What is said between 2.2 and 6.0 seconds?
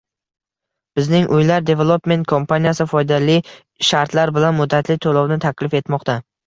kompaniyasi foydali shartlar bilan muddatli to‘lovni taklif